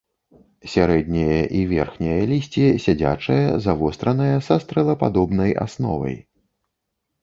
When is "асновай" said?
5.69-6.23